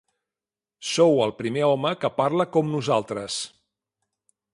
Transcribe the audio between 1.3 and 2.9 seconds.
primer home que parla com